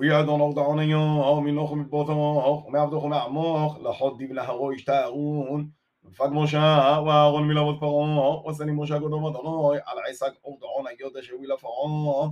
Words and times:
We 0.00 0.10
are 0.12 0.22
דעון 0.24 0.78
היום, 0.78 1.20
onion, 1.20 1.44
me 1.44 1.50
noch 1.52 1.72
mit 1.74 1.90
botoch, 1.90 2.70
me 2.70 2.78
avdoch 2.78 3.04
me 3.10 3.16
amoch, 3.18 3.82
lahod 3.82 4.16
dib 4.18 4.30
laharo 4.30 4.70
ishtaun, 4.72 5.66
ופג 6.04 6.28
משה 6.32 6.98
ואהרון 7.06 7.48
מלעבוד 7.48 7.80
פרעה, 7.80 8.46
ושני 8.46 8.72
משה 8.72 8.98
גודו 8.98 9.16
ודונוי, 9.16 9.78
על 9.86 9.98
עסק 10.10 10.32
אורדעון 10.44 10.86
היודע 10.86 11.20
שהוביל 11.22 11.52
לפרעה. 11.52 12.28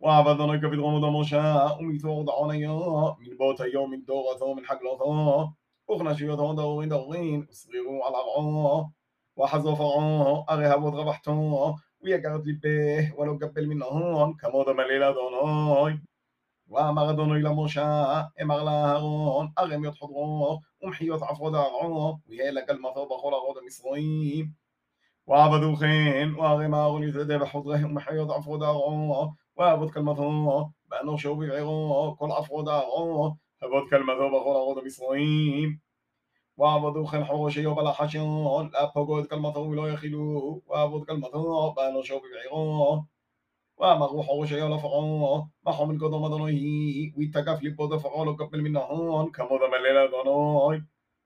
ועבדונו 0.00 0.52
כבדרום 0.62 0.94
אודו 0.94 1.10
משה, 1.10 1.68
ומקצוע 1.80 2.10
אורדעון 2.10 2.50
היום, 2.50 3.10
מלבות 3.18 3.60
היום 3.60 3.90
מדורתו 3.90 4.44
ומנחגלותו, 4.44 5.46
וכנשיותו 5.90 6.42
ודאורין 6.42 6.88
דאורין, 6.88 7.42
וסרירו 7.50 8.06
על 8.06 8.14
ארעו. 8.14 8.82
וחזו 9.38 9.76
פרעו, 9.76 10.42
הרי 10.48 10.74
אבות 10.74 10.94
רבחתו, 10.94 11.74
ויגרת 12.02 12.40
את 12.40 12.46
ליבך, 12.46 13.18
ולא 13.18 13.32
קבל 13.40 13.66
מנהון, 13.66 14.32
כמוד 14.38 14.68
המלילה 14.68 15.08
אדוני. 15.10 15.94
ואמר 16.70 17.10
אדוני 17.10 17.42
למשה, 17.42 18.20
אמר 18.42 18.62
לאהרון, 18.64 19.46
ארמיות 19.58 19.94
חודרו, 19.98 20.60
ומחיות 20.82 21.22
עפרו 21.22 21.50
דרעו, 21.50 22.14
ויהיה 22.28 22.50
לגל 22.50 22.78
מפר 22.78 23.04
בכל 23.04 23.34
ארעות 23.34 23.56
המסרועים. 23.62 24.46
ועבדו 25.28 25.76
כן, 25.76 26.28
וארם 26.36 26.74
אהרון 26.74 27.02
יתדה 27.02 27.38
בחודריהם, 27.38 27.90
ומחיות 27.90 28.30
עפרו 28.30 28.56
דרעו, 28.56 29.26
ועבוד 29.58 29.90
כלמתו, 29.92 30.68
ואנושו 30.90 31.28
ובערו, 31.28 32.14
כל 32.18 32.28
עפרו 32.38 32.62
דרעו, 32.62 33.30
עבוד 33.62 33.82
כלמתו 33.90 34.28
בכל 34.28 34.54
ארעות 34.56 34.76
המסרועים. 34.82 35.90
ועבדו 36.58 37.06
خل 37.06 37.24
حوشي 37.28 37.64
وبلا 37.70 37.92
حشون 37.98 38.68
لا 38.72 38.84
بقود 38.92 39.24
كلمته 39.30 39.60
ولا 39.70 39.86
يخلو 39.92 40.62
وعبد 40.68 41.02
كلمته 41.08 41.44
بانو 41.76 42.00
شو 42.08 42.18
بيعيرون 42.20 42.98
ومغوحو 43.80 44.44
شيو 44.44 44.68
لفقو 44.68 45.00
محو 45.66 45.84
من 45.84 45.96
كدو 45.98 46.18
مدنوي 46.18 47.14
ويتكا 47.18 47.54
فليبو 47.56 47.86
دفقو 47.86 48.24
لو 48.24 48.36
كبل 48.36 48.62
من 48.62 48.76
هون 48.76 49.30
كمو 49.30 49.58
دمليلا 49.58 50.06
دونوي 50.12 50.84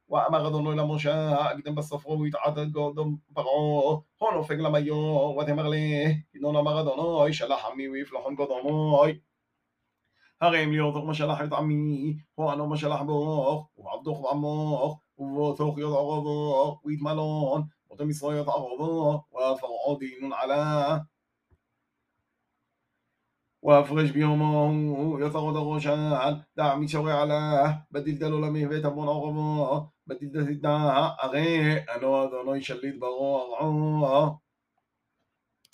ومغدنو 0.09 0.73
لموشا 0.73 1.34
أقدم 1.34 1.75
بالصفو 1.75 2.23
ويتعدد 2.23 2.79
قدم 2.79 3.19
بقعو 3.29 4.03
هونو 4.23 4.42
فق 4.42 4.55
لميو 4.55 4.97
وتمغليه 5.39 6.27
إنونا 6.37 6.61
مغدنوي 6.62 7.33
شلح 7.33 7.67
عمي 7.70 7.89
ويفلحون 7.89 8.37
قدموي 8.37 9.12
הרי 10.45 10.64
אם 10.64 10.70
ליאור 10.73 11.07
מה 11.07 11.14
שלח 11.14 11.41
את 11.42 11.53
עמי, 11.53 12.14
הוענו 12.34 12.67
מה 12.67 12.77
שלח 12.77 13.01
בוך, 13.03 13.69
ועבדוך 13.79 14.25
ועמוך, 14.25 15.01
ובתוך 15.19 15.79
יודעו 15.79 16.09
רבו, 16.11 16.79
ויתמלון, 16.84 17.62
ותמיסרו 17.92 18.33
יודעו 18.33 18.75
רבו, 18.75 19.20
ופרעו 19.34 19.97
דינון 19.97 20.33
עלה. 20.41 20.98
وافرج 23.65 24.11
بهما 24.12 24.47
هو 24.55 25.19
يتغدغ 25.19 25.79
شاعا 25.79 26.45
دع 26.57 26.75
من 26.75 26.87
شوي 26.89 27.12
على 27.12 27.34
بدل 27.91 28.19
دلو 28.19 28.39
لمه 28.45 28.62
ותבון 28.70 29.09
ערבו 29.15 29.51
دا 30.65 30.79
נא 30.79 31.09
הרי 31.23 31.48
אנו 31.95 32.11
אדוני 32.25 32.61
שליט 32.69 32.97
ברוע 33.01 34.44